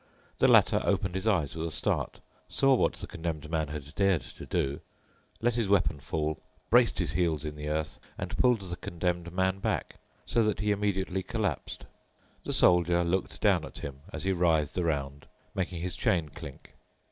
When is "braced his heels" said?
6.71-7.45